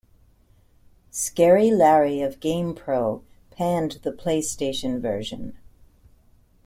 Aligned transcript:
Scary 1.11 1.69
Larry 1.69 2.21
of 2.21 2.39
"GamePro" 2.39 3.21
panned 3.51 3.99
the 4.01 4.11
PlayStation 4.11 4.99
version. 4.99 5.55